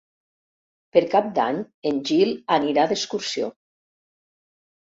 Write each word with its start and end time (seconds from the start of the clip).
Per 0.97 1.03
Cap 1.11 1.27
d'Any 1.35 1.59
en 1.91 2.01
Gil 2.11 2.33
anirà 2.57 2.89
d'excursió. 2.95 3.53